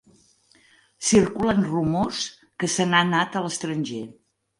[1.09, 2.21] Circulen rumors
[2.63, 4.01] que se n'ha anat a l'estranger.